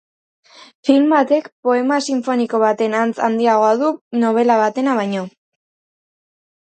[0.87, 3.93] Film batek poema sinfoniko baten antz handiagoa du,
[4.25, 5.29] nobela batena baino.